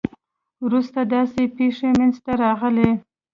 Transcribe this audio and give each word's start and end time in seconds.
وروسته 0.65 0.99
داسې 1.13 1.41
پېښې 1.57 1.89
منځته 1.97 2.31
راغلې. 2.43 2.91